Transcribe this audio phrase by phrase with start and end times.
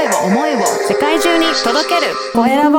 [0.00, 2.78] 声を、思いを世界中に届けるコエラボ。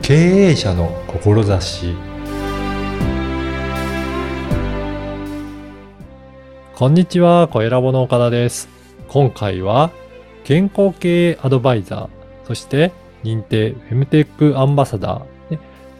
[0.00, 1.94] 経営者の志
[6.74, 8.70] こんにちは、コエラボの岡田です。
[9.08, 9.90] 今回は
[10.44, 12.92] 健康経営アドバイザー、そして
[13.24, 15.39] 認定フェムテックアンバサダー、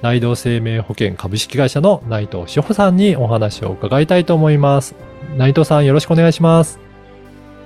[0.03, 4.95] 内道生命保険株式会社の内藤志保さんにお話を伺いたいと思います。
[5.37, 6.81] 内藤さんよろしくお願いします。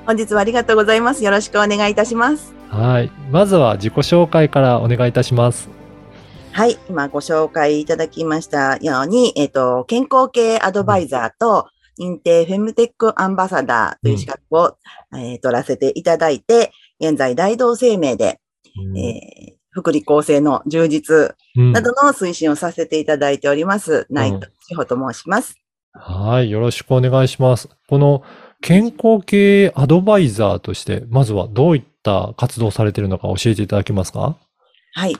[0.04, 1.22] 本日はありがとうございます。
[1.22, 2.52] よろしくお願いいたします。
[2.68, 3.10] はい。
[3.30, 5.68] まずは自己紹介からお願いいたします。
[6.50, 6.76] はい。
[6.88, 11.68] 今ご紹介いただきましたように、えっ、と、健康系アドバイザーと
[12.00, 14.76] 認定フェムテックアンバサダーという資格を、
[15.12, 18.40] えー取らせていただいて、現在大同生命で、
[18.76, 25.56] うんえー福利厚生の充実うんなどの推進をさせていただいております、内藤志保と申します。
[25.92, 26.50] はい。
[26.50, 27.68] よろしくお願いします。
[27.88, 28.22] この
[28.60, 34.36] 健康系アドバイザーとして、まずはどういった活動をされているのか教えていただけますか？
[34.94, 35.16] はい。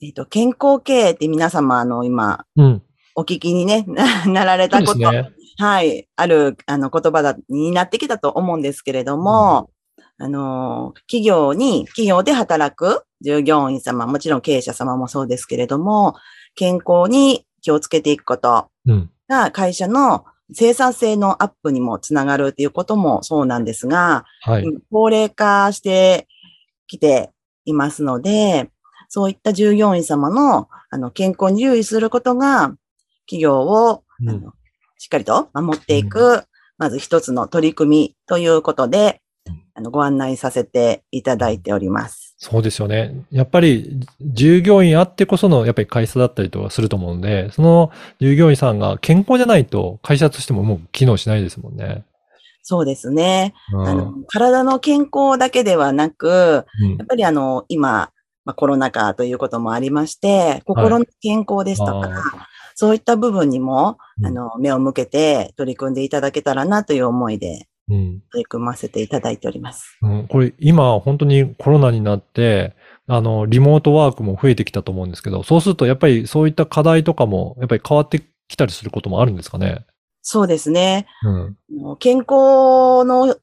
[0.00, 2.82] えっ、と、健康経営って皆様、あの、今、うん。
[3.16, 5.32] お聞きにね、な なられたこと、ね。
[5.58, 9.70] はい、ある、あの、言葉だ、になってきたと思うんですけれども、
[10.18, 16.16] あの、企業に、企業で働く従業員様、もちろん経営者様もそうですけれども、
[16.56, 19.10] 健康に気をつけていくことうん。
[19.28, 24.64] が会社の生産性のアップにもつながるっていうこともそうなんですが、はい。
[24.64, 26.26] 今高齢化して
[26.88, 27.30] きて
[27.64, 28.70] いますので、
[29.08, 32.74] そういった従業員様のあの健康に留意することが、
[33.26, 34.52] 企業を、うんあの
[35.00, 36.42] しっかりと守っていく、
[36.76, 39.27] まず一つの取り組みということでうん、
[39.78, 42.34] あのご案内させていただいております。
[42.36, 43.14] そうですよね。
[43.30, 52.02] やっぱり従業員あってこそのやっぱり会社だったりとかすると思うんで、その従業員さんが健康じゃないと会社としてももう機能しないですもんね。
[52.62, 53.54] そうですね。
[53.72, 58.10] うんあの体の健康だけではなく、うんやっぱりあの、今、
[58.44, 62.20] まあ、コロナ禍ということもありまして、心の健康ですとか、あー
[62.74, 69.98] そういった部分にも、うんあの、目を向けて取り組んでいただけたらなという思いでうん取り組ませていただいております。
[70.02, 72.74] うん、これ今本当にコロナになって、
[73.06, 79.86] あの、リモートワークも増えてきたと思うんですけど、そうするとやっぱりそういった課題とかもやっぱり変わってきたりすることもあるんですかね？
[80.20, 81.06] そうですね。
[81.70, 81.96] うん。
[81.96, 83.36] 健康の、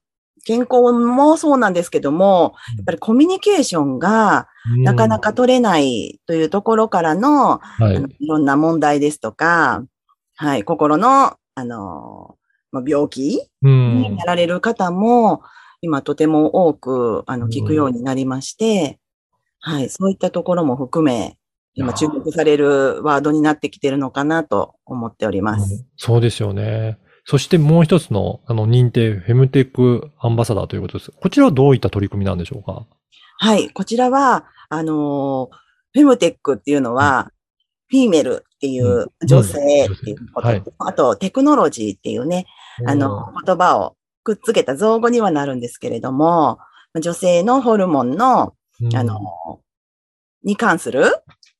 [0.43, 4.47] 健康もそうなんですけども、やっぱりコミュニケーションが
[4.77, 8.07] なかなか取れないというところからの、はいあの。
[8.19, 9.83] いろんな問題ですとか、
[10.35, 12.35] はい、心の、あの、
[12.75, 14.25] まあ、病気うにんな。
[14.25, 15.41] られる方も、
[15.81, 18.99] 今とても多く、あの、うん聞くようになりまして、
[19.59, 21.37] はい、そういったところも含め、
[21.73, 25.85] 今注目されるワードになってきてるのかなと思っております。
[25.97, 26.97] そうですよね。
[27.25, 31.11] そしてもう一つの、あの、認定フェムテックアンバサダーということです。
[31.11, 32.85] こちらはどういった取り組みなんでしょうか？
[33.39, 35.55] はい、こちらは、あのー
[35.95, 37.31] フェムテックっていうのは、
[37.87, 40.63] フィーメルっていう女性っていうこと、はい。
[40.79, 42.45] あとテクノロジーっていうね、
[42.87, 46.57] あの、言葉をくっつけた造語にはなるんですけれども、
[46.99, 48.95] 女性のホルモンの、うん。
[48.95, 49.19] あの、
[50.43, 51.03] に関する、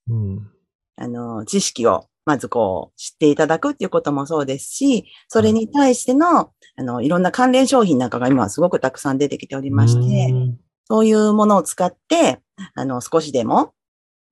[0.09, 0.52] うん。
[0.97, 10.59] あの、知識を、まずこう、知っていただくっていうこともそうですし、それに対しての、あの、いろんな関連商品なんかが今はすごくたくさん出てきておりまして、うん。
[10.88, 12.42] そういうものを使って、
[12.74, 13.74] あの、少しでも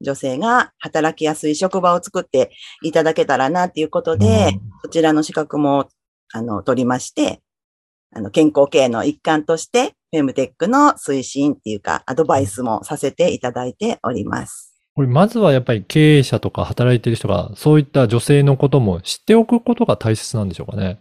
[0.04, 2.52] 女性が働きやすい職場を作って
[2.84, 5.88] いただけたらなっていうことで、うんそちらの資格も、
[6.34, 7.42] あの、取りまして、
[8.14, 14.74] あの、健康経営の一環として、フェムテックの推進っていうか、アドバイスもさせていただいております。
[14.94, 21.00] これ、まずはやっぱり経営者とか働いている人が、そういった女性のことも知っておくことが大切なんでしょうかね。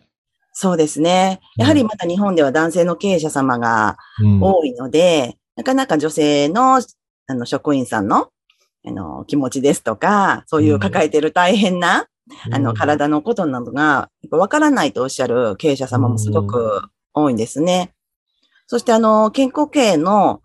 [0.52, 1.40] そうですね。
[1.56, 6.80] やはりまた日本では男性の経営者様がうん多いので、なかなか女性の
[7.26, 8.28] あの職員さんの
[8.84, 12.06] あの気持ちですとか、そういう抱えている大変な、
[12.50, 16.82] あの、体のことなどが、わからないとおっしゃる経営者様もすごく
[17.14, 17.92] 多いんですね。
[18.66, 20.40] そして、あの、健康経営の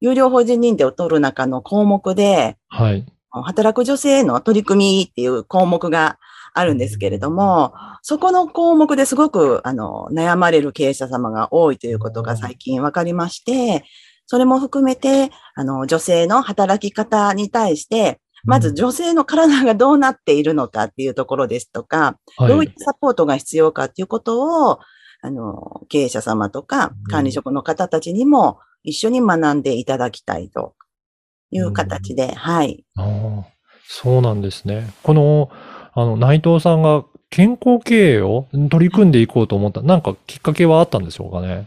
[0.00, 3.06] 有料法人認定を取る中の項目で、はい。
[3.32, 6.18] 働く女性への取り組みっていう項目が
[6.52, 13.84] あるんですけれども、そこの項目ですごく、あの、悩まれる経営者様が多いということが最近分かりまして、
[14.30, 24.78] それも含めて、あの、女性の働き方に対して、まず女性の体がどうなっているのかっていうところですとか、はいどういったサポートが必要かっていうことを、
[25.22, 30.74] あの、経営者様とか管理職の方たちにも一緒に学んでいただきたいと
[31.50, 32.84] いう形で、はい。
[32.96, 33.44] ああ、
[33.84, 34.92] そうなんですね。
[35.02, 35.50] この、
[35.92, 41.66] あの、内藤さんが健康経営を取り組んでいこうと思った、なんかきっかけはあったんでしょうかね？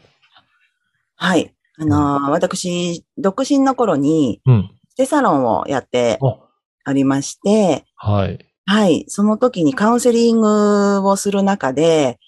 [1.17, 1.52] はい。
[1.79, 4.69] あのー私、独身の頃に、うん。
[4.89, 6.39] ステサロンをやってあ、
[6.83, 8.53] ありまして、はい。
[8.65, 9.05] はい。
[9.07, 12.19] その時にカウンセリングをする中で、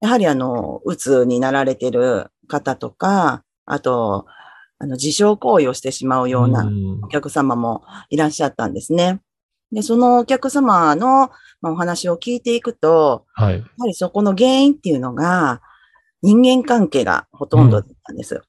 [0.00, 4.26] やはりあの、うつになられてる方とか、あと、
[4.78, 9.20] あの、自傷行為をしてしまうようなうんお客様もいらっしゃったんですね。
[9.72, 11.30] で、そのお客様の
[11.60, 13.58] まあお話を聞いていくと、はい。
[13.58, 15.60] やはりそこの原因っていうのが、
[16.22, 18.42] 人間関係がほとんどだったんです。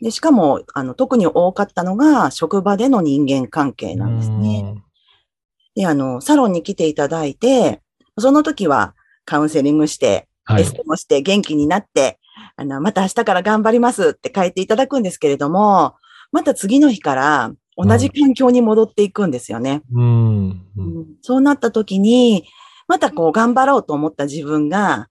[0.00, 4.82] で、しかも、あの、特に多かったのが、職場での人間関係なんですね。
[5.74, 7.82] で、あの、サロンに来ていただいて、
[8.18, 8.94] その時は
[9.24, 12.20] カウンセリングして、はいエステもして元気になって、
[12.54, 15.96] あの、また明日から頑張りますって書いていただくんですけれども、
[16.30, 19.82] また次の日から同じ環境に戻っていくんですよね。
[19.92, 20.04] うん。
[20.04, 22.44] うんうんそうなった時に、
[22.86, 25.08] またこう頑張ろうと思った自分が、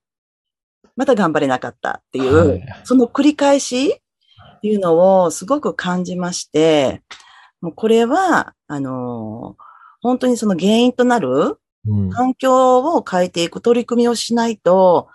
[0.96, 4.02] また頑張れなかったっていう、はいその繰り返し
[4.66, 7.04] っていうのをすごく感じまして、
[7.62, 9.66] もうこれは、あのー
[10.02, 11.58] 本当にその原因となる
[11.88, 12.10] うん。
[12.12, 15.08] 環境を変えていく取り組みをしないと、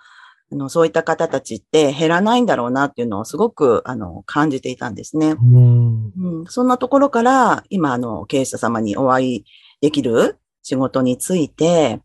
[0.51, 5.35] あの、そういった方たちって減らないんだろうなっていうのをすごく、あの、感じていたんですね。
[5.41, 6.11] うん。
[6.17, 9.45] うん、そんなところから、今、あの、経営者様にお会い
[9.79, 12.01] できる仕事について、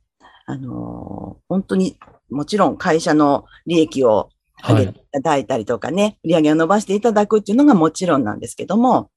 [0.47, 1.99] あの、本当に、
[2.31, 4.31] もちろん会社の利益を
[4.67, 9.11] 上げていただいたりとかね、売り上げを伸ばしていただくっていうのがもちろんなんですけども、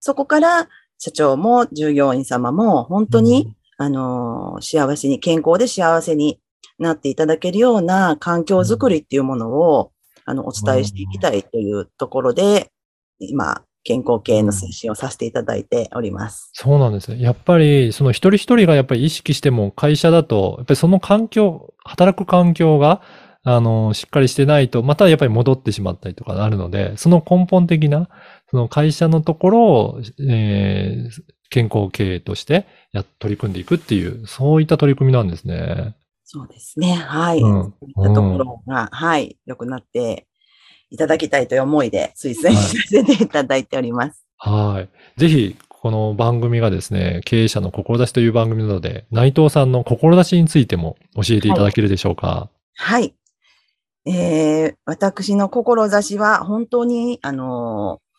[0.00, 6.40] そこから社長も従業員様も本当に、あの、幸せに、健康で幸せに
[6.78, 9.92] なっていただけるような環境づくりっていうものを、
[10.24, 12.70] あの、お伝えしていきたいというところで、
[13.18, 16.50] 今、健康系の推進をさせていただいております。
[16.52, 17.20] そうなんですね。
[17.20, 23.02] やっぱり、その一人一人がやっぱり意識しても会社だと、やっぱりその環境、働く環境が、
[23.44, 28.08] あの、しっかりしてないと、またやっぱり戻ってしまったりとかなるので、その根本的な、
[28.50, 31.22] その会社のところを、えー
[31.54, 35.94] 健康経営としてや、取り組んでいくっていう、そういった取り組みなんですね。
[36.24, 36.94] そうですね。
[36.94, 37.40] はい。
[37.42, 40.26] うんそういったところが、はい、良くなって
[40.88, 44.24] いただきたいという思いで推薦させていただいております。
[44.38, 44.86] は
[45.16, 45.20] い。
[45.20, 52.48] ぜひ、この番組がですね、経営者の志という番組なので、内藤さんの志についても教えていただけるでしょうか？
[52.76, 53.12] はい。
[54.04, 58.12] えー、私の志は本当に、あのー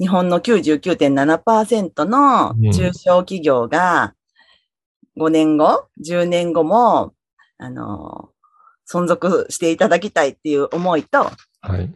[0.00, 4.14] 日本の99.7%のうん中小企業が
[5.18, 7.14] 5年後、10年後も、
[7.58, 8.38] あのー
[8.90, 11.92] 存続していただきたいっていう思いと、はい。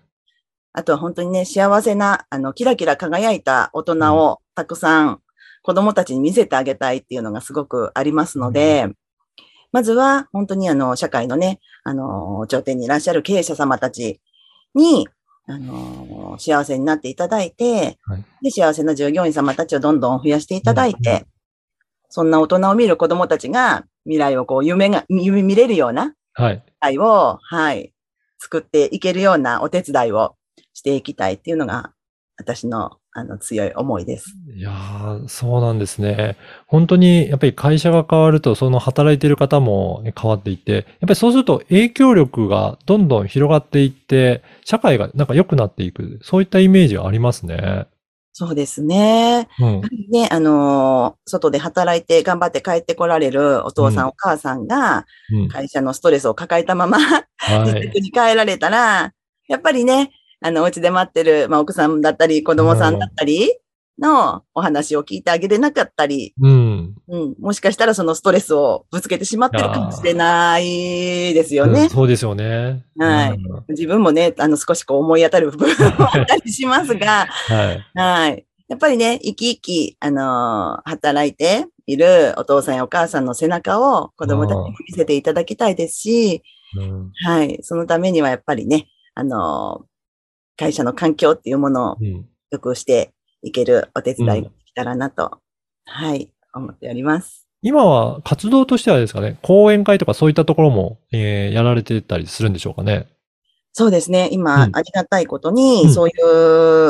[0.75, 5.21] あとは本当にね、幸せな、あの、キラキラ輝いた大人をたくさん
[5.63, 8.89] 子供たちに見せてあげたいっていうのがすごくありますので、
[9.73, 14.21] まずは本当にあの、社会のね、あの、頂点にいらっしゃる経営者様たち
[14.75, 15.09] に、
[15.47, 21.27] あの、幸せになっていただいて、はいで、幸せな従業員様たちをどんどん増やしていただいて、
[22.09, 26.63] そんな大人を見る子供たちが未来をこう、夢が、夢見れるようなはい。
[26.81, 27.93] 会を、はい、
[28.39, 30.37] 作っていけるようなお手伝いを
[30.75, 31.93] していきたいっていうのが、
[32.37, 34.39] 私の、あの、強い思いです。
[34.55, 36.37] いやー、そうなんですね。
[36.67, 47.87] 本当に、やっぱり会社が変わると、その働いている方も変わっていって、やっぱりそうすると影響力がどんどん広がっていって、社会がなんか良くなっていく、そういったイメージがありますね。
[48.33, 49.49] そうですね。
[49.59, 49.81] うん。
[50.11, 55.49] ね、あのー外で働いて頑張って帰ってこられるお父さん、うんお母さんが、うん。
[55.49, 57.25] 会社のストレスを抱えたまま、は
[57.71, 57.75] い。
[57.75, 59.13] 自宅に帰られたら、
[59.49, 60.11] やっぱりね、
[60.43, 63.59] あの、お家で待ってる、まあ、奥さんだったり、子供さんだったり
[63.99, 66.95] のお話を聞いてあげれなかったり、うん。
[67.09, 71.91] うん、もしかしたらそのストレスをぶつけてしまってるかもしれないですよねうん。
[71.91, 72.85] そうですよね。
[72.99, 77.99] はいうん自分もね、あの、少しこう思い当たる部分もあったりしますが、 はい。
[77.99, 78.47] はい。
[78.69, 86.43] やっぱりね、生き生き、あのー働いているお父さんやお母さんの背中を子供たちに見せていただきたいですし、
[86.77, 87.13] うん。
[87.25, 87.59] はい。
[87.63, 89.92] そのためにはやっぱりね、あのー
[90.63, 92.27] 会社の環境っていうものをうん。
[92.53, 95.39] 良くしていけるお手伝いができたらなと、
[95.87, 97.49] はい、思っております。
[97.63, 103.09] 今は活動としてはですかね、講演会とかそういったところも、えーやられてたりするんでしょうかね。
[103.73, 104.29] そうですね。
[104.33, 106.13] 今、うんありがたいことに、うんそうい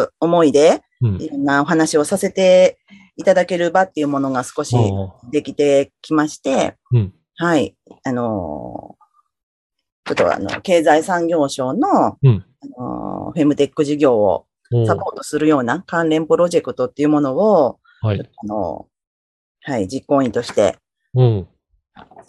[0.03, 1.29] う思いで、うんい。
[1.29, 2.79] ろんなお話をさせて
[3.17, 4.75] いただける場っていうものが少し
[5.31, 7.13] できてきまして、うん。
[7.37, 7.77] はい。
[8.05, 12.45] あのーちょっとあの、経済産業省の、うん
[12.79, 14.47] あのーフェムテック事業を
[14.87, 18.21] サポートするような関連プロジェクトっていうものを、はい。
[18.21, 20.77] あのーはい、実行委員として
[21.15, 21.49] うん。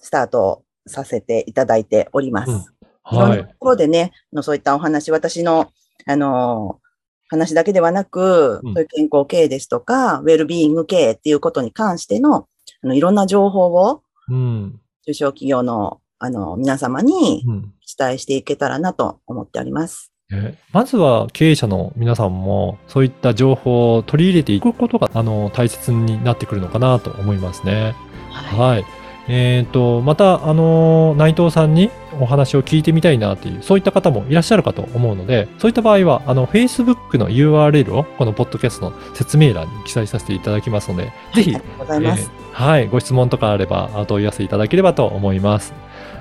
[0.02, 2.52] スタートさせていただいております。
[2.52, 2.66] うん
[3.12, 3.30] いろんは。
[3.30, 5.72] ないところでね、あのそういったお話、私の、
[6.06, 6.80] あの、
[7.28, 12.48] 話だけではなく、うんそういう健康経営ですとか、ウェルビーイング経営っていうことに関しての、
[12.82, 14.80] あのいろんな情報をうん。
[15.06, 17.74] 中小企業の、あの、皆様にうん。
[18.00, 20.12] お伝えしていけたらなと思っております。
[20.32, 27.94] えまずは経営者の皆さんもそういった情報を取り入れていくことがあの大切になってくるのかなと思いますね。
[28.32, 28.70] はい。
[28.70, 28.86] はい。
[29.28, 42.32] えっ、と、また、あのー内藤さんにお話を聞いてみたいなっていう、そういった方もいらっしゃるかと思うので、そういった場合は、あの、Facebook の URL をこのポッドキャストの説明欄に記載させていただきますので、ぜひありがとうございます。
[42.34, 45.74] えーはい、ご質問とかあればお問い合わせいただければと思います。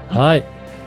[0.08, 0.44] はい。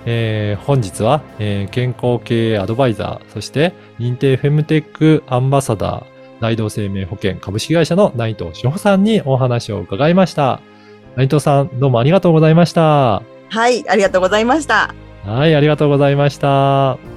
[0.07, 6.03] えー本日は、えー健康経営アドバイザー、そして認定フェムテックアンバサダー、
[6.41, 10.61] 内藤生命保険株式会社の内藤志保さんにお話を伺いました。
[11.15, 13.23] 内藤さん、どうもありがとうございました。
[13.49, 14.93] はい、ありがとうございました。
[15.23, 17.14] はい、ありがとうございました。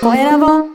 [0.00, 0.69] 声